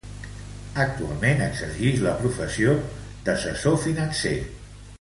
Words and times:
Actualment 0.83 1.43
exercix 1.47 2.01
la 2.07 2.15
professió 2.23 2.73
d'assessor 3.29 3.79
financer. 3.87 4.37